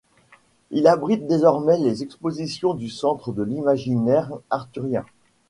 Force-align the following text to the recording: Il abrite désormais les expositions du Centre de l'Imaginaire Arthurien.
Il 0.71 0.87
abrite 0.87 1.27
désormais 1.27 1.77
les 1.77 2.01
expositions 2.01 2.73
du 2.73 2.89
Centre 2.89 3.31
de 3.33 3.43
l'Imaginaire 3.43 4.31
Arthurien. 4.49 5.05